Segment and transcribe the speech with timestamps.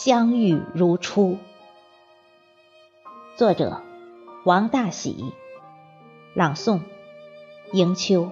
[0.00, 1.38] 相遇如初。
[3.34, 3.82] 作者：
[4.44, 5.34] 王大喜，
[6.34, 6.82] 朗诵：
[7.72, 8.30] 迎秋。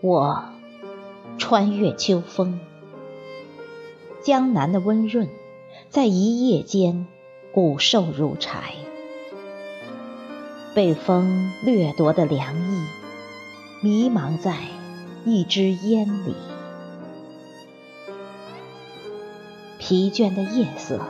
[0.00, 0.46] 我
[1.38, 2.58] 穿越秋风，
[4.20, 5.28] 江南的温润
[5.90, 7.06] 在一夜间
[7.52, 8.74] 骨瘦如柴，
[10.74, 12.86] 被风掠夺的凉意
[13.80, 14.56] 迷茫在
[15.24, 16.34] 一支烟里，
[19.78, 21.00] 疲倦的夜色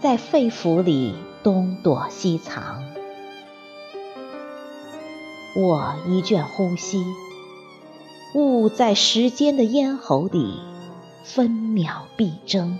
[0.00, 2.82] 在肺腑里东躲西藏，
[5.56, 7.04] 我一卷呼吸。
[8.34, 10.58] 雾在时间的咽喉里
[11.24, 12.78] 分秒必争，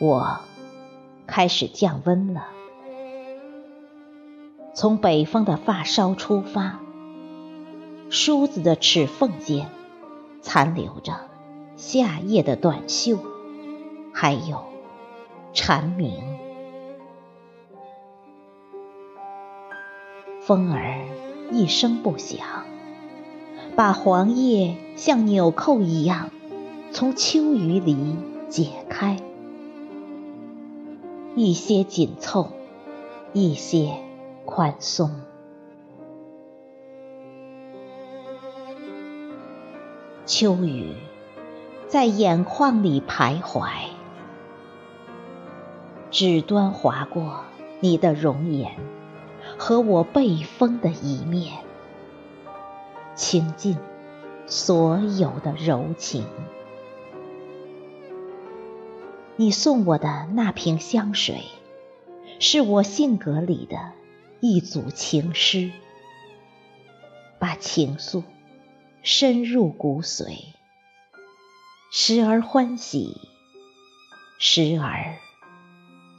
[0.00, 0.40] 我
[1.24, 2.48] 开始降温了。
[4.74, 6.80] 从北方的发梢出发，
[8.10, 9.70] 梳子的齿缝间
[10.42, 11.20] 残留着
[11.76, 13.20] 夏夜的短袖，
[14.12, 14.64] 还有
[15.54, 16.20] 蝉鸣。
[20.40, 21.06] 风儿
[21.52, 22.40] 一声不响，
[23.78, 26.30] 把黄叶像纽扣一样
[26.90, 28.16] 从秋雨里
[28.48, 29.18] 解开，
[31.36, 32.48] 一些紧凑，
[33.32, 33.92] 一些
[34.44, 35.12] 宽松。
[40.26, 40.94] 秋雨
[41.86, 43.68] 在眼眶里徘徊，
[46.10, 47.44] 指端划过
[47.78, 48.72] 你的容颜。
[49.56, 51.58] 和我被风的一面，
[53.18, 53.76] 倾尽
[54.46, 56.24] 所有的柔情。
[59.34, 61.42] 你送我的那瓶香水，
[62.38, 63.92] 是我性格里的
[64.38, 65.72] 一组情诗，
[67.40, 68.22] 把情愫
[69.02, 70.38] 深入骨髓，
[71.90, 73.16] 时而欢喜，
[74.38, 75.16] 时而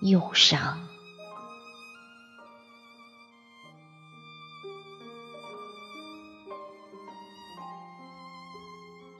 [0.01, 0.85] 忧伤。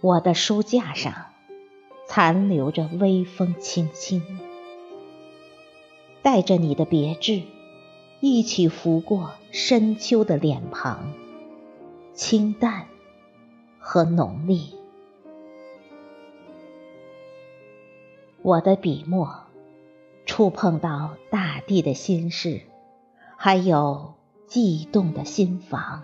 [0.01, 1.13] 我的书架上
[2.07, 4.39] 残留着微风轻轻，
[6.21, 7.41] 带着你的别致，
[8.21, 11.11] 一起拂过深秋的脸庞，
[12.13, 12.87] 清淡
[13.77, 14.61] 和浓烈。
[18.41, 19.43] 我的笔墨
[20.25, 22.61] 触碰到大地的心事，
[23.35, 24.13] 还有
[24.47, 26.03] 悸动的心房，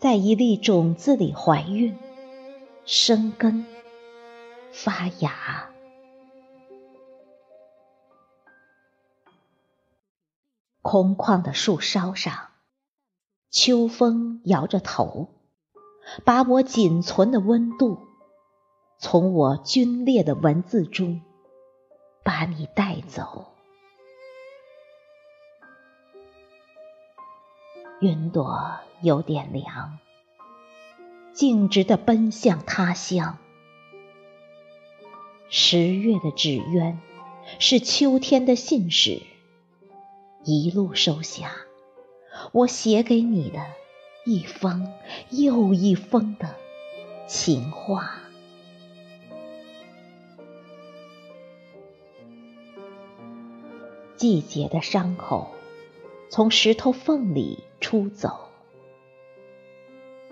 [0.00, 1.96] 在一粒种子里怀孕。
[2.90, 3.66] 生根
[4.72, 5.68] 发芽，
[10.80, 12.48] 空旷的树梢上，
[13.50, 15.28] 秋风摇着头，
[16.24, 17.98] 把我仅存的温度，
[18.96, 21.20] 从我皲裂的文字中，
[22.24, 23.52] 把你带走。
[28.00, 29.98] 云朵有点凉。
[31.38, 33.38] 径直的奔向他乡。
[35.48, 36.98] 十月的纸鸢
[37.60, 39.22] 是秋天的信使，
[40.42, 41.52] 一路收下
[42.50, 43.64] 我写给你的
[44.24, 44.92] 一封
[45.30, 46.56] 又一封的
[47.28, 48.18] 情话。
[54.16, 55.52] 季节的伤口
[56.30, 58.48] 从石头缝里出走，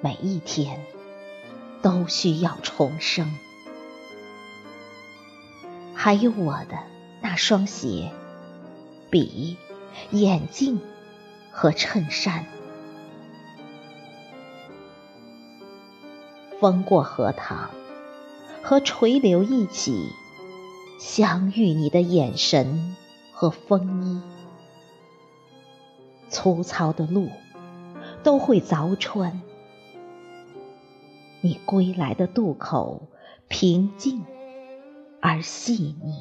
[0.03, 0.85] 每一天。
[1.87, 3.33] 都需要重生。
[5.95, 6.77] 还有我的
[7.21, 8.11] 那双鞋、
[9.09, 9.57] 笔、
[10.11, 10.81] 眼镜
[11.53, 12.45] 和衬衫。
[16.59, 17.71] 风过荷塘，
[18.65, 20.09] 和垂柳一起
[20.99, 22.97] 相遇，你的眼神
[23.33, 24.21] 和风衣，
[26.31, 27.31] 粗糙的路
[28.25, 29.41] 都会凿穿。
[31.47, 33.03] 你归来的渡口，
[33.47, 34.25] 平静
[35.21, 36.17] 而细腻。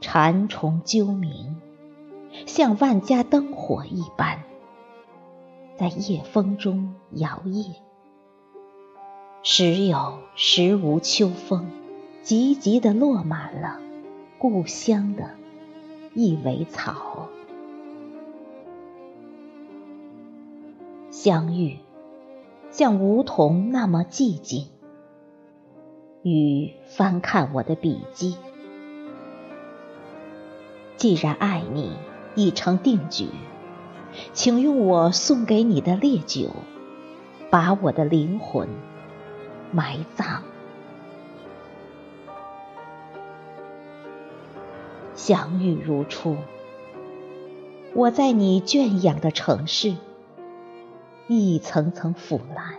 [0.00, 1.60] 蝉虫啾鸣，
[2.46, 4.44] 像万家灯火一般，
[5.76, 7.74] 在夜风中摇曳。
[9.42, 11.68] 时有时无，秋风
[12.22, 13.80] 急急地落满了
[14.38, 15.30] 故乡的
[16.14, 17.26] 一尾草。
[21.24, 21.78] 相遇
[22.72, 24.66] 像梧桐那么寂静。
[26.24, 28.34] 雨翻看我的笔记，
[30.96, 31.92] 既然爱你
[32.34, 33.28] 已成定局，
[34.32, 36.50] 请用我送给你的烈酒，
[37.50, 38.68] 把我的灵魂
[39.70, 40.42] 埋葬。
[45.14, 46.36] 相遇如初，
[47.94, 49.94] 我在你圈养的城市，
[51.38, 52.78] 一层层腐烂，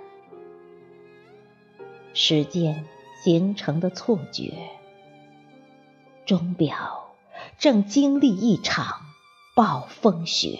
[2.13, 2.85] 时间
[3.23, 4.53] 形成的错觉，
[6.25, 7.15] 钟表
[7.57, 9.01] 正经历一场
[9.55, 10.59] 暴风雪。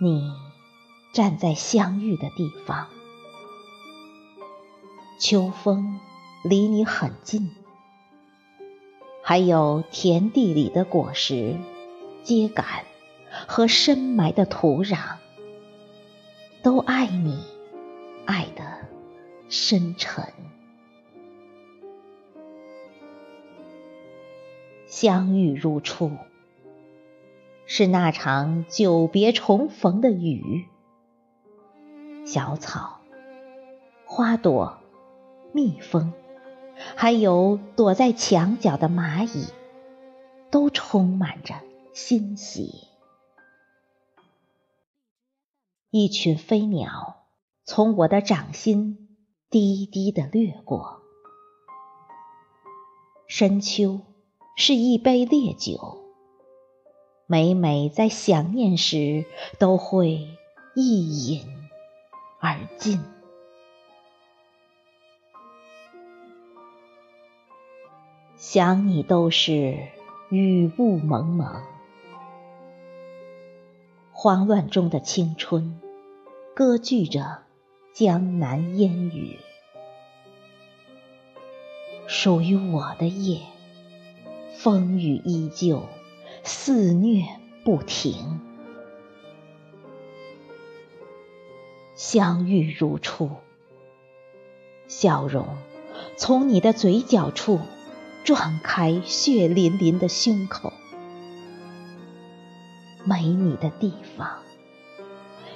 [0.00, 0.32] 你
[1.12, 2.88] 站在相遇的地方，
[5.20, 6.00] 秋风。
[6.44, 7.54] 离你很近，
[9.22, 11.56] 还有田地里的果实、
[12.24, 12.84] 秸秆
[13.46, 15.16] 和深埋的土壤，
[16.62, 17.42] 都爱你，
[18.26, 18.62] 爱得
[19.48, 20.24] 深沉。
[24.86, 26.10] 相遇如初，
[27.66, 30.66] 是那场久别重逢的雨。
[32.24, 33.00] 小草、
[34.04, 34.78] 花朵、
[35.52, 36.12] 蜜蜂。
[36.96, 39.46] 还有躲在墙角的蚂蚁，
[40.50, 41.54] 都充满着
[41.92, 42.88] 欣喜。
[45.94, 47.26] 一群飞鸟
[47.66, 49.18] 从我的掌心
[49.50, 51.02] 低低的掠过。
[53.28, 54.00] 深秋
[54.56, 55.98] 是一杯烈酒，
[57.26, 59.26] 每每在想念时，
[59.58, 60.26] 都会
[60.74, 61.46] 一饮
[62.40, 62.98] 而尽。
[68.38, 69.76] 想你都是
[70.30, 71.62] 雨雾蒙蒙，
[74.22, 75.80] 慌乱中的青春，
[76.54, 77.42] 歌剧着
[77.92, 79.40] 江南烟雨。
[82.06, 83.40] 属于我的夜，
[84.54, 85.82] 风雨依旧，
[86.44, 87.24] 肆虐
[87.64, 88.38] 不停。
[91.96, 93.28] 相遇如初，
[94.86, 95.48] 笑容
[96.16, 97.58] 从你的嘴角处。
[98.22, 100.72] 撞开血淋淋的胸口，
[103.04, 104.28] 没你的地方，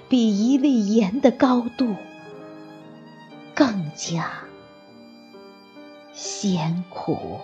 [0.09, 1.95] 比一粒盐的高度
[3.55, 4.31] 更加
[6.13, 7.41] 艰苦。